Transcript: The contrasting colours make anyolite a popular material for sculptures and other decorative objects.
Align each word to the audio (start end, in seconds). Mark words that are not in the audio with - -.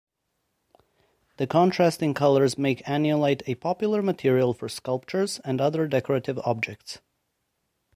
The 1.37 1.45
contrasting 1.45 2.15
colours 2.15 2.57
make 2.57 2.81
anyolite 2.89 3.43
a 3.45 3.53
popular 3.53 4.01
material 4.01 4.51
for 4.51 4.67
sculptures 4.67 5.39
and 5.45 5.61
other 5.61 5.85
decorative 5.87 6.39
objects. 6.39 7.01